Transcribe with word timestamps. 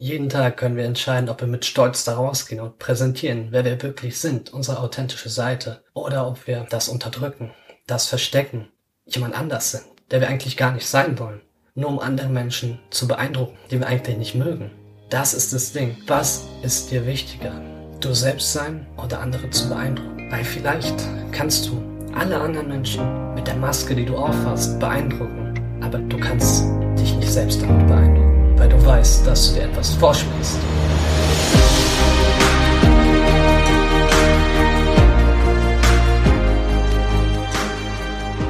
Jeden 0.00 0.28
Tag 0.28 0.56
können 0.56 0.76
wir 0.76 0.84
entscheiden, 0.84 1.28
ob 1.28 1.40
wir 1.40 1.48
mit 1.48 1.64
Stolz 1.64 2.04
da 2.04 2.14
rausgehen 2.14 2.60
und 2.60 2.78
präsentieren, 2.78 3.48
wer 3.50 3.64
wir 3.64 3.82
wirklich 3.82 4.20
sind, 4.20 4.52
unsere 4.52 4.78
authentische 4.78 5.28
Seite, 5.28 5.82
oder 5.92 6.28
ob 6.28 6.46
wir 6.46 6.68
das 6.70 6.88
unterdrücken, 6.88 7.50
das 7.88 8.06
verstecken, 8.06 8.68
jemand 9.06 9.34
anders 9.34 9.72
sind, 9.72 9.82
der 10.12 10.20
wir 10.20 10.28
eigentlich 10.28 10.56
gar 10.56 10.70
nicht 10.70 10.86
sein 10.86 11.18
wollen, 11.18 11.40
nur 11.74 11.90
um 11.90 11.98
andere 11.98 12.28
Menschen 12.28 12.78
zu 12.90 13.08
beeindrucken, 13.08 13.58
die 13.72 13.80
wir 13.80 13.88
eigentlich 13.88 14.16
nicht 14.16 14.34
mögen. 14.36 14.70
Das 15.10 15.34
ist 15.34 15.52
das 15.52 15.72
Ding. 15.72 15.96
Was 16.06 16.44
ist 16.62 16.92
dir 16.92 17.04
wichtiger? 17.04 17.60
Du 18.00 18.14
selbst 18.14 18.52
sein 18.52 18.86
oder 19.02 19.18
andere 19.18 19.50
zu 19.50 19.68
beeindrucken? 19.68 20.30
Weil 20.30 20.44
vielleicht 20.44 20.94
kannst 21.32 21.66
du 21.66 21.82
alle 22.14 22.40
anderen 22.40 22.68
Menschen 22.68 23.34
mit 23.34 23.48
der 23.48 23.56
Maske, 23.56 23.96
die 23.96 24.04
du 24.04 24.16
aufhast, 24.16 24.78
beeindrucken, 24.78 25.80
aber 25.82 25.98
du 25.98 26.20
kannst 26.20 26.66
dich 26.96 27.16
nicht 27.16 27.32
selbst 27.32 27.60
damit 27.62 27.88
beeindrucken 27.88 28.27
weil 28.58 28.68
du 28.68 28.84
weißt, 28.84 29.24
dass 29.24 29.48
du 29.48 29.60
dir 29.60 29.66
etwas 29.66 29.94
vorspielst. 29.94 30.58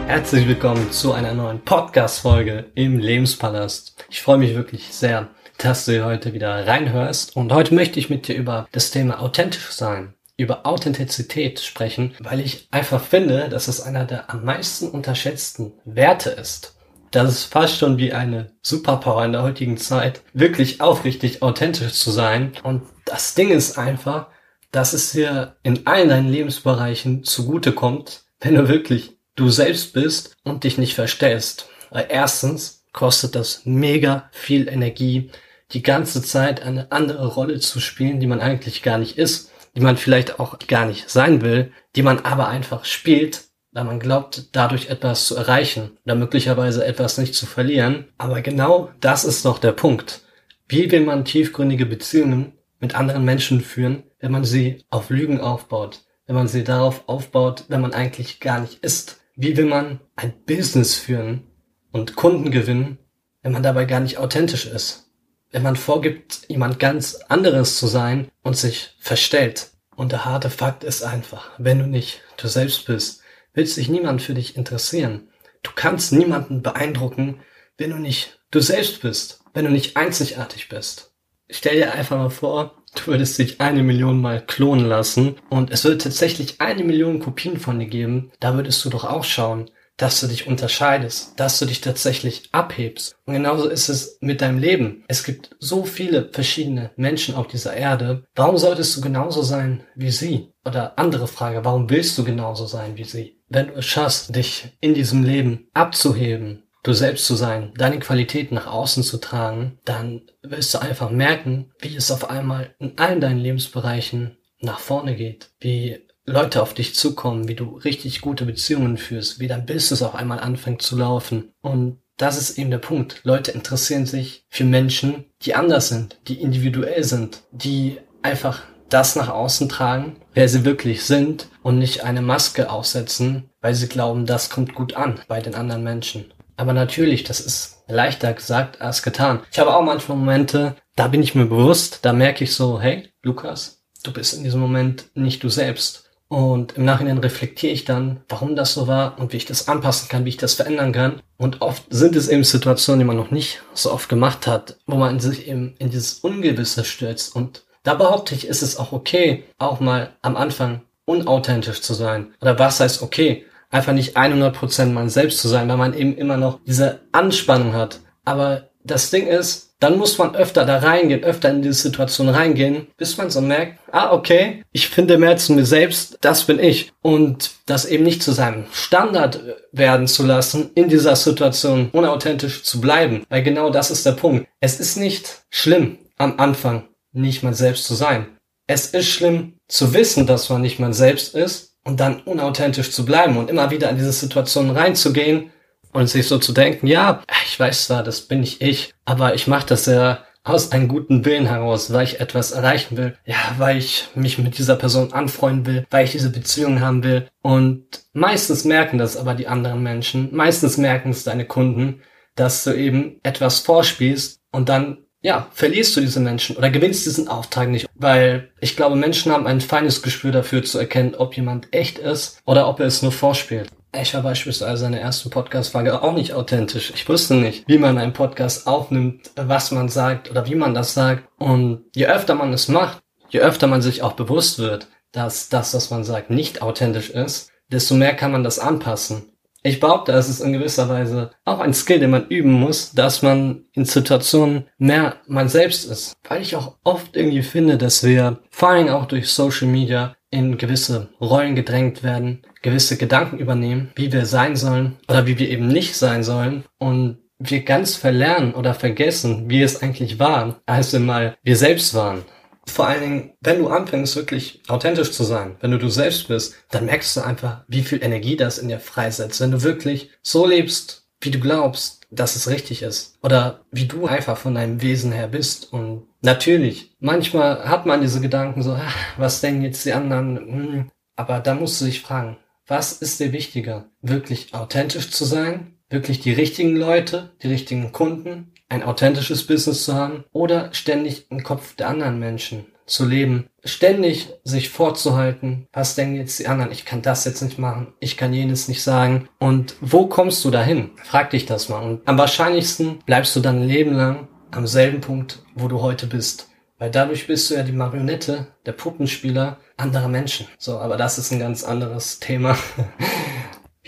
Herzlich 0.07 0.49
willkommen 0.49 0.91
zu 0.91 1.13
einer 1.13 1.35
neuen 1.35 1.61
Podcast-Folge 1.61 2.71
im 2.75 2.99
Lebenspalast. 2.99 4.03
Ich 4.09 4.23
freue 4.23 4.39
mich 4.39 4.55
wirklich 4.55 4.87
sehr, 4.87 5.29
dass 5.59 5.85
du 5.85 6.03
heute 6.03 6.33
wieder 6.33 6.67
reinhörst. 6.67 7.37
Und 7.37 7.53
heute 7.53 7.75
möchte 7.75 7.99
ich 7.99 8.09
mit 8.09 8.29
dir 8.29 8.37
über 8.37 8.67
das 8.73 8.91
Thema 8.91 9.21
authentisch 9.21 9.71
sein, 9.73 10.15
über 10.39 10.65
Authentizität 10.65 11.61
sprechen, 11.61 12.15
weil 12.21 12.41
ich 12.41 12.67
einfach 12.71 13.03
finde, 13.03 13.51
dass 13.51 13.69
es 13.69 13.83
einer 13.83 14.07
der 14.07 14.31
am 14.31 14.45
meisten 14.45 14.89
unterschätzten 14.89 15.75
Werte 15.85 16.31
ist. 16.31 16.78
Das 17.11 17.31
ist 17.31 17.45
fast 17.45 17.79
schon 17.79 17.97
wie 17.99 18.13
eine 18.13 18.53
Superpower 18.63 19.25
in 19.25 19.33
der 19.33 19.43
heutigen 19.43 19.79
Zeit, 19.79 20.23
wirklich 20.35 20.81
aufrichtig 20.81 21.43
authentisch 21.43 21.95
zu 21.95 22.11
sein. 22.11 22.53
Und 22.63 22.83
das 23.05 23.35
Ding 23.35 23.51
ist 23.51 23.79
einfach, 23.79 24.27
dass 24.73 24.93
es 24.93 25.13
dir 25.13 25.57
in 25.63 25.87
allen 25.87 26.11
deinen 26.11 26.29
Lebensbereichen 26.29 27.25
zugutekommt, 27.25 28.25
wenn 28.41 28.55
du 28.55 28.69
wirklich 28.69 29.17
du 29.37 29.49
selbst 29.49 29.93
bist 29.93 30.37
und 30.45 30.65
dich 30.65 30.79
nicht 30.79 30.95
verstellst. 30.95 31.69
Weil 31.91 32.07
erstens 32.11 32.85
kostet 32.93 33.35
das 33.35 33.63
mega 33.65 34.29
viel 34.33 34.69
Energie, 34.69 35.31
die 35.73 35.83
ganze 35.83 36.23
Zeit 36.23 36.63
eine 36.63 36.91
andere 36.93 37.27
Rolle 37.27 37.61
zu 37.61 37.81
spielen, 37.81 38.21
die 38.21 38.27
man 38.27 38.41
eigentlich 38.41 38.83
gar 38.83 38.99
nicht 38.99 39.17
ist, 39.17 39.51
die 39.77 39.81
man 39.81 39.97
vielleicht 39.97 40.41
auch 40.41 40.59
gar 40.67 40.87
nicht 40.87 41.09
sein 41.09 41.41
will, 41.41 41.73
die 41.95 42.03
man 42.03 42.21
aber 42.21 42.49
einfach 42.49 42.85
spielt, 42.85 43.48
weil 43.73 43.85
man 43.85 44.01
glaubt, 44.01 44.49
dadurch 44.53 44.89
etwas 44.89 45.27
zu 45.27 45.37
erreichen 45.37 45.99
oder 46.05 46.15
möglicherweise 46.15 46.85
etwas 46.85 47.19
nicht 47.19 47.35
zu 47.35 47.47
verlieren. 47.47 48.09
Aber 48.19 48.41
genau 48.41 48.91
das 49.01 49.25
ist 49.25 49.45
doch 49.45 49.59
der 49.59 49.73
Punkt. 49.73 50.23
Wie 50.69 50.91
will 50.91 51.05
man 51.05 51.25
tiefgründige 51.25 51.87
Beziehungen 51.87 52.53
mit 52.81 52.95
anderen 52.95 53.25
Menschen 53.25 53.61
führen, 53.61 54.05
wenn 54.21 54.33
man 54.33 54.45
sie 54.45 54.85
auf 54.91 55.11
Lügen 55.11 55.41
aufbaut, 55.41 56.03
wenn 56.27 56.37
man 56.37 56.49
sie 56.49 56.65
darauf 56.65 57.09
aufbaut, 57.09 57.65
wenn 57.69 57.81
man 57.81 57.95
eigentlich 57.95 58.41
gar 58.41 58.61
nicht 58.61 58.83
ist? 58.83 59.21
Wie 59.37 59.57
will 59.57 59.67
man 59.67 60.01
ein 60.17 60.35
Business 60.47 60.97
führen 60.97 61.47
und 61.93 62.17
Kunden 62.17 62.51
gewinnen, 62.51 62.99
wenn 63.43 63.53
man 63.53 63.63
dabei 63.63 63.85
gar 63.85 64.01
nicht 64.01 64.19
authentisch 64.19 64.67
ist? 64.67 65.11
Wenn 65.51 65.63
man 65.63 65.77
vorgibt, 65.77 66.41
jemand 66.49 66.79
ganz 66.79 67.15
anderes 67.29 67.79
zu 67.79 67.87
sein 67.87 68.29
und 68.43 68.57
sich 68.57 68.95
verstellt. 68.99 69.71
Und 69.97 70.13
der 70.13 70.27
harte 70.27 70.51
Fakt 70.51 70.85
ist 70.85 71.03
einfach, 71.03 71.51
wenn 71.59 71.79
du 71.79 71.87
nicht 71.87 72.21
du 72.37 72.49
selbst 72.49 72.85
bist, 72.87 73.23
wird 73.59 73.69
sich 73.69 73.89
niemand 73.89 74.23
für 74.23 74.35
dich 74.35 74.57
interessieren. 74.57 75.29
Du 75.65 75.73
kannst 75.75 76.13
niemanden 76.13 76.63
beeindrucken, 76.63 77.41
wenn 77.77 77.91
du 77.91 77.97
nicht 77.97 78.41
du 78.53 78.61
selbst 78.61 79.03
bist, 79.03 79.41
wenn 79.53 79.65
du 79.65 79.71
nicht 79.73 79.97
einzigartig 79.97 80.69
bist. 80.69 81.13
Stell 81.51 81.77
dir 81.77 81.93
einfach 81.93 82.17
mal 82.17 82.31
vor, 82.31 82.85
du 82.95 83.09
würdest 83.09 83.37
dich 83.39 83.61
eine 83.61 83.83
Million 83.83 84.21
Mal 84.21 84.41
klonen 84.47 84.87
lassen 84.87 85.37
und 85.51 85.73
es 85.73 85.83
würde 85.83 85.99
tatsächlich 85.99 86.61
eine 86.61 86.85
Million 86.85 87.19
Kopien 87.19 87.59
von 87.59 87.81
dir 87.81 87.89
geben, 87.89 88.31
da 88.39 88.55
würdest 88.55 88.85
du 88.85 88.91
doch 88.91 89.05
auch 89.05 89.25
schauen, 89.25 89.69
dass 89.99 90.21
du 90.21 90.29
dich 90.29 90.47
unterscheidest, 90.47 91.39
dass 91.39 91.59
du 91.59 91.67
dich 91.67 91.83
tatsächlich 91.83 92.49
abhebst. 92.53 93.17
Und 93.27 93.35
genauso 93.35 93.69
ist 93.69 93.89
es 93.89 94.17
mit 94.21 94.41
deinem 94.41 94.59
Leben. 94.59 95.05
Es 95.09 95.25
gibt 95.25 95.57
so 95.59 95.85
viele 95.85 96.31
verschiedene 96.33 96.93
Menschen 96.97 97.35
auf 97.35 97.49
dieser 97.49 97.75
Erde. 97.75 98.25
Warum 98.35 98.57
solltest 98.57 98.97
du 98.97 99.01
genauso 99.03 99.43
sein 99.43 99.83
wie 99.95 100.11
sie? 100.11 100.53
Oder 100.65 100.99
andere 100.99 101.27
Frage, 101.27 101.65
warum 101.65 101.91
willst 101.91 102.17
du 102.17 102.25
genauso 102.25 102.67
sein 102.67 102.97
wie 102.97 103.05
sie? 103.05 103.41
Wenn 103.49 103.69
du 103.69 103.75
es 103.75 103.87
schaffst, 103.87 104.35
dich 104.35 104.77
in 104.81 104.95
diesem 104.95 105.25
Leben 105.25 105.69
abzuheben, 105.75 106.65
du 106.83 106.93
selbst 106.93 107.27
zu 107.27 107.35
sein, 107.35 107.73
deine 107.77 107.99
Qualität 107.99 108.53
nach 108.53 108.67
außen 108.67 109.03
zu 109.03 109.19
tragen, 109.19 109.79
dann 109.85 110.23
wirst 110.43 110.73
du 110.75 110.79
einfach 110.79 111.11
merken, 111.11 111.73
wie 111.81 111.97
es 111.97 112.11
auf 112.11 112.31
einmal 112.31 112.75
in 112.79 112.99
allen 112.99 113.21
deinen 113.21 113.41
Lebensbereichen 113.41 114.39
nach 114.61 114.79
vorne 114.79 115.17
geht, 115.17 115.51
wie 115.61 116.08
Leute 116.29 116.63
auf 116.63 116.75
dich 116.75 116.95
zukommen, 116.95 117.49
wie 117.49 117.55
du 117.55 117.77
richtig 117.79 118.21
gute 118.21 118.45
Beziehungen 118.45 118.99
führst, 118.99 119.41
wie 119.41 119.49
dein 119.49 119.67
Business 119.67 120.03
auf 120.03 120.15
einmal 120.15 120.41
anfängt 120.41 120.83
zu 120.83 120.97
laufen. 120.97 121.53
Und 121.61 121.99
das 122.17 122.37
ist 122.37 122.59
eben 122.59 122.71
der 122.71 122.79
Punkt. 122.79 123.21
Leute 123.25 123.53
interessieren 123.53 124.07
sich 124.07 124.45
für 124.49 124.65
Menschen, 124.65 125.25
die 125.43 125.55
anders 125.55 125.89
sind, 125.89 126.19
die 126.29 126.41
individuell 126.41 127.05
sind, 127.05 127.43
die 127.53 127.99
einfach 128.23 128.63
das 128.89 129.17
nach 129.17 129.29
außen 129.29 129.69
tragen, 129.69 130.17
wer 130.35 130.49
sie 130.49 130.65
wirklich 130.65 131.05
sind 131.05 131.49
und 131.63 131.79
nicht 131.79 132.05
eine 132.05 132.23
Maske 132.23 132.71
aufsetzen, 132.71 133.51
weil 133.61 133.75
sie 133.75 133.89
glauben, 133.89 134.27
das 134.27 134.51
kommt 134.51 134.75
gut 134.75 134.95
an 134.95 135.21
bei 135.29 135.41
den 135.41 135.55
anderen 135.55 135.85
Menschen. 135.85 136.33
Aber 136.57 136.73
natürlich, 136.73 137.23
das 137.23 137.41
ist 137.41 137.85
leichter 137.87 138.33
gesagt 138.33 138.81
als 138.81 139.03
getan. 139.03 139.41
Ich 139.53 139.59
habe 139.59 139.75
auch 139.75 139.83
manchmal 139.83 140.19
Momente, 140.19 140.75
da 140.97 141.07
bin 141.07 141.23
ich 141.23 141.35
mir 141.35 141.47
bewusst, 141.47 142.01
da 142.03 142.13
merke 142.13 142.45
ich 142.45 142.55
so, 142.55 142.81
hey, 142.81 143.09
Lukas, 143.23 143.85
du 144.03 144.13
bist 144.13 144.35
in 144.35 144.43
diesem 144.43 144.61
Moment 144.61 145.05
nicht 145.15 145.45
du 145.45 145.49
selbst. 145.49 146.08
Und 146.29 146.77
im 146.77 146.85
Nachhinein 146.85 147.19
reflektiere 147.19 147.73
ich 147.73 147.87
dann, 147.87 148.21
warum 148.29 148.55
das 148.55 148.75
so 148.75 148.87
war 148.87 149.19
und 149.19 149.33
wie 149.33 149.39
ich 149.39 149.47
das 149.47 149.67
anpassen 149.67 150.09
kann, 150.09 150.27
wie 150.27 150.31
ich 150.31 150.37
das 150.37 150.55
verändern 150.55 150.93
kann. 150.93 151.23
Und 151.39 151.63
oft 151.63 151.85
sind 151.89 152.17
es 152.17 152.29
eben 152.29 152.45
Situationen, 152.45 153.01
die 153.01 153.07
man 153.07 153.17
noch 153.17 153.31
nicht 153.31 153.63
so 153.73 153.91
oft 153.91 154.11
gemacht 154.11 154.47
hat, 154.47 154.77
wo 154.87 154.97
man 154.97 155.21
sich 155.21 155.49
eben 155.49 155.75
in 155.79 155.91
dieses 155.91 156.19
Ungewisse 156.19 156.85
stürzt. 156.85 157.35
Und 157.35 157.65
da 157.83 157.95
behaupte 157.95 158.35
ich, 158.35 158.47
ist 158.47 158.63
es 158.63 158.77
auch 158.77 158.93
okay, 158.93 159.45
auch 159.59 159.81
mal 159.81 160.11
am 160.21 160.37
Anfang 160.37 160.83
unauthentisch 161.07 161.81
zu 161.81 161.95
sein. 161.95 162.35
Oder 162.43 162.59
was 162.59 162.81
heißt 162.81 163.03
okay? 163.03 163.47
Einfach 163.71 163.95
nicht 163.95 164.17
100% 164.17 164.87
man 164.87 165.09
selbst 165.09 165.41
zu 165.41 165.49
sein, 165.49 165.69
weil 165.69 165.77
man 165.79 165.95
eben 165.95 166.15
immer 166.17 166.37
noch 166.37 166.61
diese 166.67 167.01
Anspannung 167.13 167.73
hat. 167.73 168.01
Aber 168.27 168.69
das 168.85 169.11
Ding 169.11 169.27
ist, 169.27 169.68
dann 169.81 169.97
muss 169.97 170.19
man 170.19 170.35
öfter 170.35 170.65
da 170.65 170.79
reingehen, 170.79 171.23
öfter 171.23 171.51
in 171.51 171.63
diese 171.63 171.75
Situation 171.75 172.29
reingehen, 172.29 172.89
bis 172.97 173.17
man 173.17 173.31
so 173.31 173.41
merkt, 173.41 173.79
ah, 173.93 174.13
okay, 174.13 174.65
ich 174.73 174.89
finde 174.89 175.19
mehr 175.19 175.37
zu 175.37 175.53
mir 175.53 175.65
selbst, 175.65 176.19
das 176.21 176.45
bin 176.45 176.59
ich. 176.59 176.93
Und 177.01 177.53
das 177.67 177.85
eben 177.85 178.05
nicht 178.05 178.23
zu 178.23 178.33
seinem 178.33 178.67
Standard 178.73 179.41
werden 179.71 180.09
zu 180.09 180.25
lassen, 180.25 180.71
in 180.75 180.89
dieser 180.89 181.15
Situation 181.15 181.91
unauthentisch 181.93 182.65
zu 182.65 182.81
bleiben. 182.81 183.25
Weil 183.29 183.43
genau 183.43 183.71
das 183.71 183.91
ist 183.91 184.05
der 184.05 184.13
Punkt. 184.13 184.49
Es 184.61 184.81
ist 184.81 184.97
nicht 184.97 185.43
schlimm, 185.51 185.99
am 186.17 186.35
Anfang 186.39 186.89
nicht 187.13 187.43
man 187.43 187.55
selbst 187.55 187.85
zu 187.85 187.95
sein. 187.95 188.27
Es 188.67 188.87
ist 188.87 189.09
schlimm 189.09 189.55
zu 189.69 189.95
wissen, 189.95 190.27
dass 190.27 190.51
man 190.51 190.61
nicht 190.61 190.79
man 190.79 190.93
selbst 190.93 191.35
ist 191.35 191.77
und 191.85 192.01
dann 192.01 192.21
unauthentisch 192.21 192.91
zu 192.91 193.05
bleiben 193.05 193.37
und 193.37 193.49
immer 193.49 193.71
wieder 193.71 193.89
in 193.91 193.97
diese 193.97 194.13
Situation 194.13 194.71
reinzugehen 194.71 195.51
und 195.93 196.09
sich 196.09 196.27
so 196.27 196.39
zu 196.39 196.53
denken, 196.53 196.87
ja, 196.87 197.23
ich 197.47 197.59
weiß 197.59 197.87
zwar, 197.87 198.03
das 198.03 198.23
bin 198.23 198.41
nicht 198.41 198.63
ich, 198.63 198.95
aber 199.05 199.35
ich 199.35 199.47
mache 199.47 199.67
das 199.67 199.87
ja 199.87 200.25
aus 200.45 200.73
einem 200.73 200.89
guten 200.89 201.25
Willen 201.25 201.47
heraus, 201.47 201.93
weil 201.93 202.05
ich 202.05 202.21
etwas 202.21 202.53
erreichen 202.53 202.97
will, 202.97 203.17
ja, 203.27 203.37
weil 203.59 203.77
ich 203.77 204.09
mich 204.15 204.39
mit 204.39 204.57
dieser 204.57 204.77
Person 204.77 205.13
anfreunden 205.13 205.67
will, 205.67 205.87
weil 205.91 206.05
ich 206.05 206.13
diese 206.13 206.31
Beziehung 206.31 206.81
haben 206.81 207.05
will. 207.05 207.29
Und 207.43 207.85
meistens 208.13 208.65
merken 208.65 208.99
das 208.99 209.17
aber 209.17 209.35
die 209.35 209.49
anderen 209.49 209.83
Menschen, 209.83 210.35
meistens 210.35 210.79
merken 210.79 211.11
es 211.11 211.25
deine 211.25 211.45
Kunden, 211.45 212.03
dass 212.35 212.65
du 212.65 212.73
eben 212.73 213.21
etwas 213.23 213.61
vorspielst 213.61 214.41
und 214.53 214.69
dann 214.69 215.05
ja, 215.21 215.49
verlierst 215.53 215.97
du 215.97 216.01
diese 216.01 216.21
Menschen 216.21 216.57
oder 216.57 216.71
gewinnst 216.71 217.05
diesen 217.05 217.27
Auftrag 217.27 217.69
nicht, 217.69 217.87
weil 217.95 218.51
ich 218.61 218.77
glaube, 218.77 218.95
Menschen 218.95 219.33
haben 219.33 219.49
ein 219.49 219.61
feines 219.61 220.01
Gespür 220.03 220.31
dafür 220.31 220.63
zu 220.63 220.79
erkennen, 220.79 221.17
ob 221.17 221.37
jemand 221.37 221.73
echt 221.73 221.99
ist 221.99 222.41
oder 222.47 222.69
ob 222.69 222.79
er 222.79 222.87
es 222.87 223.03
nur 223.03 223.13
vorspielt. 223.13 223.69
Ich 223.93 224.13
war 224.13 224.23
beispielsweise 224.23 224.87
in 224.87 224.93
der 224.93 225.01
ersten 225.01 225.31
Podcast-Frage 225.31 226.03
auch 226.03 226.13
nicht 226.13 226.35
authentisch. 226.35 226.93
Ich 226.95 227.09
wusste 227.09 227.35
nicht, 227.35 227.67
wie 227.69 227.79
man 227.79 227.97
einen 227.97 228.13
Podcast 228.13 228.67
aufnimmt, 228.67 229.31
was 229.35 229.71
man 229.71 229.89
sagt 229.89 230.31
oder 230.31 230.47
wie 230.47 230.55
man 230.55 230.75
das 230.75 230.93
sagt. 230.93 231.27
Und 231.39 231.85
je 231.95 232.07
öfter 232.07 232.35
man 232.35 232.53
es 232.53 232.69
macht, 232.69 233.03
je 233.31 233.41
öfter 233.41 233.67
man 233.67 233.81
sich 233.81 234.03
auch 234.03 234.13
bewusst 234.13 234.59
wird, 234.59 234.89
dass 235.13 235.49
das, 235.49 235.73
was 235.73 235.91
man 235.91 236.05
sagt, 236.05 236.29
nicht 236.29 236.61
authentisch 236.61 237.09
ist, 237.09 237.51
desto 237.71 237.95
mehr 237.95 238.15
kann 238.15 238.31
man 238.31 238.45
das 238.45 238.59
anpassen. 238.59 239.33
Ich 239.63 239.81
behaupte, 239.81 240.13
es 240.13 240.29
ist 240.29 240.41
in 240.41 240.53
gewisser 240.53 240.89
Weise 240.89 241.31
auch 241.45 241.59
ein 241.59 241.75
Skill, 241.75 241.99
den 241.99 242.11
man 242.11 242.29
üben 242.29 242.53
muss, 242.53 242.93
dass 242.93 243.23
man 243.23 243.65
in 243.73 243.87
Situationen 243.87 244.69
mehr 244.79 245.17
man 245.27 245.49
selbst 245.49 245.85
ist. 245.91 246.15
Weil 246.29 246.43
ich 246.43 246.55
auch 246.55 246.77
oft 246.85 247.17
irgendwie 247.17 247.43
finde, 247.43 247.77
dass 247.77 248.05
wir, 248.05 248.39
vor 248.51 248.69
allem 248.69 248.89
auch 248.89 249.07
durch 249.07 249.31
Social 249.31 249.67
Media, 249.67 250.15
in 250.31 250.59
gewisse 250.59 251.09
Rollen 251.21 251.55
gedrängt 251.55 252.03
werden, 252.03 252.43
gewisse 252.63 252.97
Gedanken 252.97 253.39
übernehmen, 253.39 253.91
wie 253.95 254.13
wir 254.13 254.27
sein 254.27 254.57
sollen 254.57 254.97
oder 255.09 255.27
wie 255.27 255.39
wir 255.39 255.49
eben 255.49 255.69
nicht 255.69 255.97
sein 255.97 256.23
sollen. 256.23 256.65
Und 256.79 257.19
wir 257.39 257.63
ganz 257.63 257.95
verlernen 257.95 258.55
oder 258.55 258.75
vergessen, 258.75 259.49
wie 259.49 259.63
es 259.63 259.83
eigentlich 259.83 260.19
war, 260.19 260.61
als 260.67 260.93
wir 260.93 261.01
mal 261.01 261.37
wir 261.43 261.57
selbst 261.57 261.95
waren. 261.95 262.25
Vor 262.67 262.87
allen 262.87 263.01
Dingen, 263.01 263.33
wenn 263.41 263.61
du 263.61 263.69
anfängst, 263.69 264.17
wirklich 264.17 264.63
authentisch 264.69 265.13
zu 265.13 265.25
sein, 265.25 265.57
wenn 265.61 265.71
du 265.71 265.79
du 265.79 265.89
selbst 265.89 266.29
bist, 266.29 266.55
dann 266.71 266.85
merkst 266.87 267.17
du 267.17 267.23
einfach, 267.23 267.65
wie 267.67 267.83
viel 267.83 268.03
Energie 268.03 268.37
das 268.37 268.59
in 268.59 268.69
dir 268.69 268.81
freisetzt. 268.81 269.41
Wenn 269.41 269.53
du 269.53 269.63
wirklich 269.63 270.11
so 270.23 270.47
lebst, 270.47 271.09
wie 271.21 271.31
du 271.31 271.41
glaubst, 271.41 271.98
dass 272.11 272.37
es 272.37 272.49
richtig 272.49 272.83
ist. 272.83 273.19
Oder 273.23 273.65
wie 273.71 273.87
du 273.87 274.07
einfach 274.07 274.37
von 274.37 274.55
deinem 274.55 274.81
Wesen 274.83 275.13
her 275.13 275.29
bist. 275.29 275.73
Und 275.73 276.07
natürlich, 276.23 276.97
manchmal 277.01 277.69
hat 277.69 277.87
man 277.87 278.01
diese 278.01 278.21
Gedanken 278.21 278.63
so, 278.63 278.73
ach, 278.73 278.97
was 279.17 279.41
denken 279.41 279.63
jetzt 279.63 279.85
die 279.85 279.93
anderen? 279.93 280.37
Hm. 280.37 280.91
Aber 281.17 281.41
da 281.41 281.55
musst 281.55 281.81
du 281.81 281.85
dich 281.85 282.01
fragen, 282.01 282.37
was 282.67 282.93
ist 282.93 283.21
dir 283.21 283.33
wichtiger? 283.33 283.87
Wirklich 284.03 284.55
authentisch 284.55 285.11
zu 285.11 285.25
sein? 285.25 285.79
Wirklich 285.91 286.21
die 286.21 286.33
richtigen 286.33 286.77
Leute, 286.77 287.31
die 287.43 287.49
richtigen 287.49 287.93
Kunden, 287.93 288.53
ein 288.69 288.83
authentisches 288.83 289.47
Business 289.47 289.85
zu 289.85 289.95
haben 289.95 290.25
oder 290.33 290.73
ständig 290.75 291.31
im 291.31 291.43
Kopf 291.43 291.75
der 291.77 291.89
anderen 291.89 292.19
Menschen 292.19 292.67
zu 292.89 293.05
leben, 293.05 293.49
ständig 293.65 294.31
sich 294.45 294.71
vorzuhalten, 294.71 295.67
was 295.73 295.95
denken 295.95 296.17
jetzt 296.17 296.39
die 296.39 296.49
anderen, 296.49 296.73
ich 296.73 296.85
kann 296.85 297.03
das 297.03 297.25
jetzt 297.25 297.43
nicht 297.43 297.59
machen, 297.59 297.95
ich 298.01 298.17
kann 298.17 298.33
jenes 298.33 298.69
nicht 298.69 298.83
sagen 298.83 299.29
und 299.39 299.77
wo 299.81 300.07
kommst 300.07 300.45
du 300.45 300.51
dahin? 300.51 300.91
Frag 301.05 301.31
dich 301.31 301.47
das 301.47 301.69
mal 301.69 301.83
und 301.83 302.09
am 302.09 302.19
wahrscheinlichsten 302.19 302.99
bleibst 303.07 303.37
du 303.37 303.41
dann 303.41 303.63
ein 303.63 303.69
Leben 303.69 303.95
lang 303.95 304.29
am 304.51 304.67
selben 304.67 305.01
Punkt, 305.01 305.43
wo 305.55 305.69
du 305.69 305.83
heute 305.83 306.07
bist. 306.07 306.49
Weil 306.79 306.91
dadurch 306.91 307.27
bist 307.27 307.51
du 307.51 307.55
ja 307.55 307.65
die 307.65 307.73
Marionette, 307.73 308.47
der 308.65 308.73
Puppenspieler 308.73 309.59
anderer 309.77 310.09
Menschen. 310.09 310.47
So, 310.59 310.79
aber 310.79 310.97
das 310.97 311.19
ist 311.19 311.33
ein 311.33 311.41
ganz 311.41 311.65
anderes 311.65 312.21
Thema. 312.21 312.57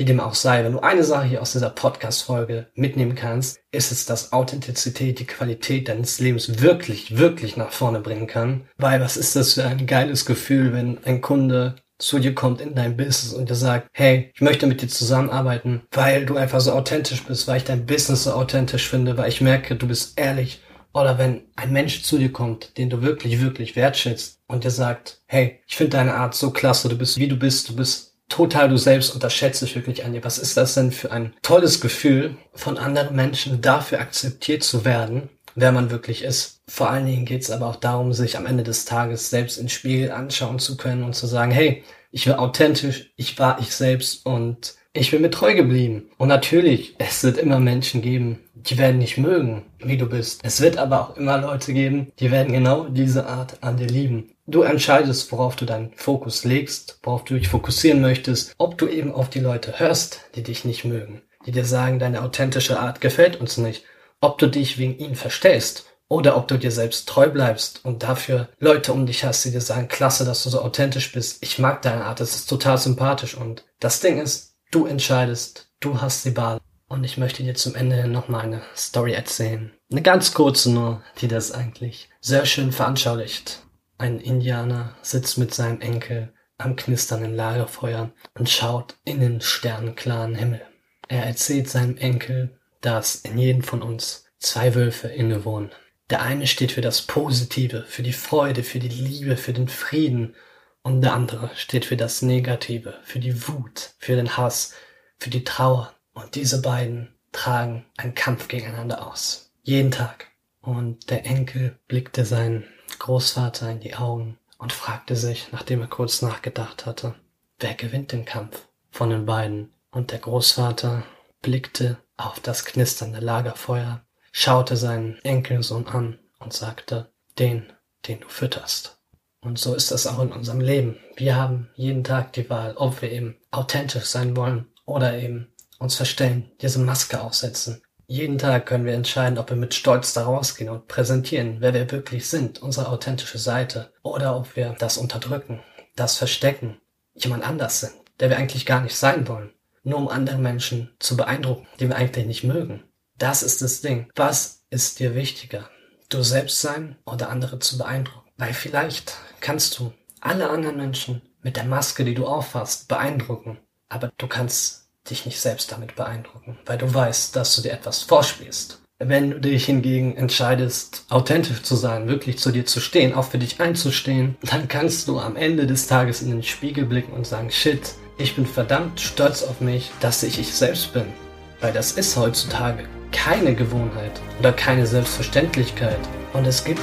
Wie 0.01 0.07
dem 0.07 0.19
auch 0.19 0.35
sei, 0.35 0.65
wenn 0.65 0.73
du 0.73 0.81
eine 0.81 1.05
Sache 1.05 1.27
hier 1.27 1.43
aus 1.43 1.53
dieser 1.53 1.69
Podcast-Folge 1.69 2.69
mitnehmen 2.75 3.15
kannst, 3.15 3.61
ist 3.71 3.93
es, 3.93 4.07
dass 4.07 4.33
Authentizität 4.33 5.19
die 5.19 5.27
Qualität 5.27 5.89
deines 5.89 6.21
Lebens 6.21 6.63
wirklich, 6.63 7.19
wirklich 7.19 7.59
nach 7.59 7.71
vorne 7.71 8.01
bringen 8.01 8.27
kann. 8.27 8.63
Weil 8.79 9.03
was 9.03 9.19
ist 9.19 9.37
das 9.37 9.53
für 9.53 9.65
ein 9.65 9.87
geiles 9.87 10.25
Gefühl, 10.25 10.73
wenn 10.73 11.05
ein 11.05 11.21
Kunde 11.21 11.77
zu 11.99 12.19
dir 12.19 12.35
kommt 12.35 12.63
in 12.63 12.75
dein 12.75 12.97
Business 12.97 13.35
und 13.35 13.51
dir 13.51 13.55
sagt, 13.55 13.89
hey, 13.93 14.31
ich 14.35 14.41
möchte 14.41 14.67
mit 14.67 14.81
dir 14.81 14.89
zusammenarbeiten, 14.89 15.83
weil 15.91 16.25
du 16.25 16.39
einfach 16.39 16.63
so 16.63 16.73
authentisch 16.73 17.23
bist, 17.25 17.47
weil 17.47 17.59
ich 17.59 17.65
dein 17.65 17.85
Business 17.85 18.25
so 18.25 18.33
authentisch 18.33 18.89
finde, 18.89 19.19
weil 19.19 19.29
ich 19.29 19.43
merke, 19.43 19.77
du 19.77 19.87
bist 19.87 20.19
ehrlich. 20.19 20.63
Oder 20.95 21.19
wenn 21.19 21.43
ein 21.57 21.75
Mensch 21.75 22.05
zu 22.05 22.17
dir 22.17 22.33
kommt, 22.33 22.79
den 22.79 22.89
du 22.89 23.03
wirklich, 23.03 23.43
wirklich 23.43 23.77
wertschätzt 23.77 24.39
und 24.47 24.65
dir 24.65 24.71
sagt, 24.71 25.21
hey, 25.27 25.61
ich 25.67 25.77
finde 25.77 25.99
deine 25.99 26.15
Art 26.15 26.35
so 26.35 26.53
klasse, 26.53 26.89
du 26.89 26.97
bist 26.97 27.19
wie 27.19 27.29
du 27.29 27.37
bist, 27.37 27.69
du 27.69 27.77
bist 27.77 28.10
total 28.31 28.71
du 28.71 28.79
selbst 28.79 29.11
und 29.11 29.23
das 29.23 29.35
schätze 29.35 29.67
ich 29.67 29.75
wirklich 29.75 30.05
an 30.05 30.15
dir. 30.15 30.25
Was 30.25 30.39
ist 30.39 30.57
das 30.57 30.73
denn 30.75 30.93
für 30.93 31.13
ein 31.13 31.35
tolles 31.43 31.83
Gefühl, 31.83 32.37
von 32.55 32.79
anderen 32.79 33.15
Menschen 33.15 33.61
dafür 33.61 34.01
akzeptiert 34.01 34.63
zu 34.63 34.87
werden, 34.87 35.29
wer 35.55 35.73
man 35.73 35.91
wirklich 35.91 36.23
ist. 36.25 36.63
Vor 36.69 36.91
allen 36.91 37.07
Dingen 37.07 37.27
geht 37.27 37.43
es 37.43 37.51
aber 37.51 37.67
auch 37.67 37.77
darum, 37.77 38.13
sich 38.13 38.37
am 38.37 38.47
Ende 38.47 38.63
des 38.63 38.85
Tages 38.85 39.31
selbst 39.31 39.59
ins 39.59 39.73
Spiegel 39.73 40.11
anschauen 40.13 40.59
zu 40.59 40.77
können 40.77 41.05
und 41.05 41.15
zu 41.15 41.27
sagen, 41.27 41.51
hey, 41.51 41.85
ich 42.13 42.29
war 42.29 42.39
authentisch, 42.39 43.13
ich 43.17 43.39
war 43.39 43.61
ich 43.61 43.75
selbst 43.75 44.25
und 44.27 44.75
ich 44.93 45.11
bin 45.11 45.23
mir 45.23 45.31
treu 45.31 45.55
geblieben. 45.55 46.11
Und 46.19 46.29
natürlich, 46.29 46.97
es 46.99 47.23
wird 47.23 47.39
immer 47.39 47.61
Menschen 47.61 48.03
geben, 48.03 48.41
die 48.55 48.77
werden 48.77 48.99
nicht 48.99 49.19
mögen, 49.19 49.67
wie 49.79 49.97
du 49.97 50.07
bist. 50.07 50.41
Es 50.43 50.61
wird 50.61 50.79
aber 50.79 51.01
auch 51.01 51.17
immer 51.17 51.39
Leute 51.39 51.73
geben, 51.73 52.13
die 52.19 52.31
werden 52.31 52.53
genau 52.53 52.89
diese 52.89 53.27
Art 53.27 53.63
an 53.63 53.77
dir 53.77 53.87
lieben. 53.87 54.33
Du 54.47 54.63
entscheidest, 54.63 55.31
worauf 55.31 55.55
du 55.55 55.65
deinen 55.65 55.93
Fokus 55.95 56.45
legst, 56.45 56.99
worauf 57.05 57.25
du 57.25 57.35
dich 57.35 57.49
fokussieren 57.49 58.01
möchtest, 58.01 58.53
ob 58.59 58.79
du 58.79 58.89
eben 58.89 59.15
auf 59.15 59.31
die 59.31 59.39
Leute 59.39 59.79
hörst, 59.79 60.23
die 60.35 60.43
dich 60.43 60.65
nicht 60.65 60.85
mögen, 60.85 61.23
die 61.47 61.53
dir 61.53 61.65
sagen, 61.65 62.01
deine 62.01 62.23
authentische 62.23 62.81
Art 62.81 63.01
gefällt 63.01 63.41
uns 63.41 63.59
nicht, 63.59 63.85
ob 64.21 64.39
du 64.39 64.49
dich 64.49 64.77
wegen 64.79 64.99
ihnen 64.99 65.15
verstellst 65.15 65.87
oder 66.09 66.37
ob 66.37 66.49
du 66.49 66.59
dir 66.59 66.73
selbst 66.73 67.09
treu 67.09 67.31
bleibst 67.31 67.85
und 67.85 68.03
dafür 68.03 68.49
Leute 68.59 68.93
um 68.93 69.07
dich 69.07 69.25
hast, 69.25 69.45
die 69.45 69.53
dir 69.53 69.61
sagen, 69.61 69.87
klasse, 69.87 70.25
dass 70.25 70.43
du 70.43 70.51
so 70.51 70.61
authentisch 70.61 71.13
bist, 71.13 71.39
ich 71.43 71.61
mag 71.61 71.81
deine 71.83 72.05
Art, 72.05 72.19
das 72.19 72.35
ist 72.35 72.47
total 72.47 72.77
sympathisch 72.77 73.37
und 73.37 73.65
das 73.79 74.01
Ding 74.01 74.21
ist, 74.21 74.50
du 74.71 74.87
entscheidest, 74.87 75.71
du 75.81 76.01
hast 76.01 76.25
die 76.25 76.37
Wahl. 76.37 76.61
Und 76.89 77.05
ich 77.05 77.19
möchte 77.19 77.45
dir 77.45 77.55
zum 77.55 77.77
Ende 77.77 78.09
nochmal 78.09 78.43
eine 78.43 78.63
Story 78.77 79.13
erzählen. 79.13 79.71
Eine 79.93 80.03
ganz 80.03 80.35
kurze 80.35 80.73
nur, 80.73 81.03
die 81.21 81.29
das 81.29 81.53
eigentlich 81.53 82.09
sehr 82.21 82.47
schön 82.47 82.73
veranschaulicht. 82.73 83.65
Ein 83.97 84.19
Indianer 84.19 84.97
sitzt 85.01 85.39
mit 85.39 85.55
seinem 85.55 85.81
Enkel 85.81 86.33
am 86.59 86.75
knisternden 86.75 87.37
Lagerfeuer 87.37 88.11
und 88.37 88.51
schaut 88.51 88.97
in 89.05 89.21
den 89.21 89.41
sternenklaren 89.41 90.35
Himmel. 90.35 90.63
Er 91.07 91.27
erzählt 91.27 91.69
seinem 91.69 91.97
Enkel, 91.97 92.59
dass 92.81 93.15
in 93.17 93.39
jedem 93.39 93.63
von 93.63 93.83
uns 93.83 94.27
zwei 94.39 94.75
Wölfe 94.75 95.09
innewohnen. 95.09 95.71
Der 96.11 96.23
eine 96.23 96.49
steht 96.49 96.73
für 96.73 96.81
das 96.81 97.03
Positive, 97.03 97.85
für 97.87 98.03
die 98.03 98.13
Freude, 98.13 98.65
für 98.65 98.81
die 98.81 98.89
Liebe, 98.89 99.37
für 99.37 99.53
den 99.53 99.69
Frieden 99.69 100.35
und 100.83 101.03
der 101.03 101.15
andere 101.15 101.51
steht 101.55 101.85
für 101.85 101.97
das 101.97 102.23
Negative, 102.23 102.99
für 103.03 103.19
die 103.19 103.47
Wut, 103.49 103.95
für 103.99 104.17
den 104.17 104.37
Hass, 104.37 104.75
für 105.19 105.31
die 105.31 105.45
Trauer. 105.45 105.95
Und 106.15 106.35
diese 106.35 106.63
beiden 106.63 107.15
tragen 107.33 107.85
einen 107.97 108.15
Kampf 108.15 108.49
gegeneinander 108.49 109.07
aus. 109.07 109.53
Jeden 109.63 109.91
Tag. 109.91 110.29
Und 110.63 111.11
der 111.11 111.25
Enkel 111.27 111.79
blickte 111.87 112.25
seinen 112.25 112.65
Großvater 112.99 113.71
in 113.71 113.81
die 113.81 113.95
Augen 113.95 114.39
und 114.59 114.73
fragte 114.73 115.17
sich, 115.17 115.53
nachdem 115.53 115.81
er 115.81 115.87
kurz 115.87 116.23
nachgedacht 116.23 116.87
hatte, 116.87 117.15
wer 117.59 117.75
gewinnt 117.75 118.13
den 118.13 118.25
Kampf 118.25 118.69
von 118.91 119.11
den 119.11 119.27
beiden? 119.27 119.73
Und 119.91 120.13
der 120.13 120.19
Großvater 120.19 121.05
blickte 121.43 121.99
auf 122.17 122.41
das 122.41 122.65
knisternde 122.65 123.21
Lagerfeuer, 123.21 124.03
schaute 124.33 124.77
seinen 124.77 125.19
Enkelsohn 125.25 125.87
an 125.87 126.19
und 126.39 126.53
sagte, 126.53 127.11
den, 127.39 127.73
den 128.07 128.21
du 128.21 128.29
fütterst. 128.29 129.00
Und 129.43 129.59
so 129.59 129.75
ist 129.75 129.91
das 129.91 130.07
auch 130.07 130.21
in 130.21 130.33
unserem 130.33 130.61
Leben. 130.61 130.99
Wir 131.17 131.37
haben 131.37 131.71
jeden 131.75 132.05
Tag 132.05 132.33
die 132.35 132.51
Wahl, 132.51 132.75
ob 132.77 133.01
wir 133.01 133.11
eben 133.11 133.37
authentisch 133.51 134.05
sein 134.05 134.37
wollen 134.37 134.67
oder 134.85 135.19
eben 135.19 135.49
uns 135.79 135.97
verstellen, 135.97 136.51
diese 136.61 136.79
Maske 136.79 137.21
aufsetzen, 137.23 137.83
jeden 138.11 138.39
Tag 138.39 138.67
können 138.67 138.87
wir 138.87 138.95
entscheiden, 138.95 139.39
ob 139.39 139.51
wir 139.51 139.57
mit 139.57 139.73
Stolz 139.73 140.13
da 140.15 140.25
rausgehen 140.25 140.69
und 140.69 140.89
präsentieren, 140.89 141.59
wer 141.61 141.75
wir 141.75 141.93
wirklich 141.93 142.29
sind, 142.29 142.61
unsere 142.61 142.89
authentische 142.89 143.39
Seite, 143.39 143.93
oder 144.03 144.37
ob 144.37 144.57
wir 144.57 144.75
das 144.81 144.99
unterdrücken, 144.99 145.61
das 145.95 146.17
verstecken, 146.17 146.81
jemand 147.15 147.45
anders 147.45 147.79
sind, 147.79 147.93
der 148.19 148.29
wir 148.29 148.37
eigentlich 148.37 148.67
gar 148.67 148.81
nicht 148.81 148.97
sein 148.97 149.29
wollen, 149.29 149.53
nur 149.85 149.99
um 149.99 150.09
andere 150.09 150.39
Menschen 150.39 150.91
zu 150.99 151.17
beeindrucken, 151.17 151.69
die 151.79 151.87
wir 151.89 151.95
eigentlich 151.95 152.27
nicht 152.27 152.43
mögen. 152.43 152.83
Das 153.17 153.45
ist 153.45 153.63
das 153.63 153.81
Ding. 153.81 154.11
Was 154.17 154.65
ist 154.71 154.99
dir 154.99 155.15
wichtiger? 155.15 155.71
Du 156.09 156.25
selbst 156.25 156.61
sein 156.61 156.97
oder 157.07 157.29
andere 157.29 157.61
zu 157.61 157.79
beeindrucken? 157.79 158.29
Weil 158.41 158.55
vielleicht 158.55 159.19
kannst 159.41 159.79
du 159.79 159.93
alle 160.23 160.49
anderen 160.49 160.79
Menschen 160.79 161.21
mit 161.43 161.59
der 161.59 161.65
Maske, 161.65 162.07
die 162.07 162.15
du 162.15 162.27
auffasst, 162.27 162.89
beeindrucken, 162.89 163.59
aber 163.91 164.13
du 164.17 164.29
kannst 164.29 164.89
dich 165.11 165.27
nicht 165.27 165.39
selbst 165.39 165.71
damit 165.73 165.95
beeindrucken, 165.95 166.59
weil 166.65 166.79
du 166.79 166.93
weißt, 166.93 167.37
dass 167.37 167.55
du 167.55 167.61
dir 167.61 167.73
etwas 167.73 168.03
vorspielst. 168.03 168.81
Wenn 168.99 169.31
du 169.31 169.41
dich 169.41 169.67
hingegen 169.67 170.17
entscheidest, 170.17 171.05
authentisch 171.11 171.63
zu 171.63 171.77
sein, 171.77 172.09
wirklich 172.09 172.39
zu 172.39 172.51
dir 172.51 172.65
zu 172.65 172.81
stehen, 172.81 173.13
auch 173.13 173.27
für 173.27 173.37
dich 173.37 173.61
einzustehen, 173.61 174.39
dann 174.43 174.69
kannst 174.69 175.09
du 175.09 175.21
am 175.21 175.37
Ende 175.37 175.67
des 175.67 175.87
Tages 175.87 176.23
in 176.23 176.31
den 176.31 176.43
Spiegel 176.43 176.87
blicken 176.87 177.13
und 177.13 177.27
sagen, 177.27 177.51
shit, 177.51 177.93
ich 178.17 178.37
bin 178.37 178.47
verdammt 178.47 179.01
stolz 179.01 179.43
auf 179.43 179.61
mich, 179.61 179.91
dass 180.01 180.23
ich 180.23 180.39
ich 180.39 180.55
selbst 180.55 180.95
bin. 180.95 181.13
Weil 181.61 181.75
das 181.75 181.93
ist 181.93 182.17
heutzutage 182.17 182.89
keine 183.13 183.55
Gewohnheit 183.55 184.19
oder 184.39 184.53
keine 184.55 184.87
Selbstverständlichkeit. 184.87 185.99
Und 186.33 186.47
es 186.47 186.63
gibt 186.63 186.81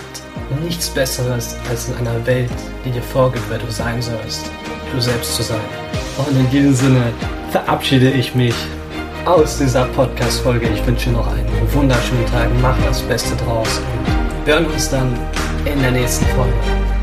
nichts 0.62 0.90
Besseres, 0.90 1.56
als 1.70 1.88
in 1.88 1.96
einer 1.96 2.26
Welt, 2.26 2.52
die 2.84 2.92
dir 2.92 3.02
vorgibt, 3.02 3.46
wer 3.50 3.60
du 3.60 3.72
sein 3.72 4.02
sollst, 4.02 4.46
du 4.94 5.00
selbst 5.00 5.36
zu 5.36 5.44
sein. 5.44 5.62
Und 6.18 6.38
in 6.38 6.50
diesem 6.50 6.76
Sinne, 6.76 7.14
verabschiede 7.52 8.10
ich 8.12 8.36
mich 8.36 8.56
aus 9.26 9.58
dieser 9.58 9.86
Podcast-Folge. 9.86 10.68
Ich 10.68 10.86
wünsche 10.86 11.12
noch 11.12 11.28
einen 11.28 11.74
wunderschönen 11.74 12.26
Tag. 12.26 12.50
Mach 12.62 12.78
das 12.86 13.02
Beste 13.02 13.36
draus 13.38 13.80
und 13.80 14.46
wir 14.46 14.56
hören 14.56 14.66
uns 14.66 14.90
dann 14.90 15.18
in 15.66 15.82
der 15.82 15.92
nächsten 15.92 16.26
Folge. 16.28 16.97